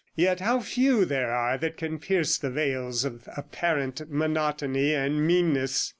[0.15, 5.89] Yet how few there are that can pierce the veils of apparent monotony and meanness